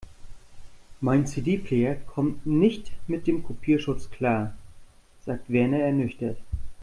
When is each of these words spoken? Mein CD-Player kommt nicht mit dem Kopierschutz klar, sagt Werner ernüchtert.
Mein 0.99 1.27
CD-Player 1.27 1.93
kommt 1.93 2.43
nicht 2.47 2.91
mit 3.07 3.27
dem 3.27 3.43
Kopierschutz 3.43 4.09
klar, 4.09 4.55
sagt 5.27 5.47
Werner 5.53 5.77
ernüchtert. 5.77 6.39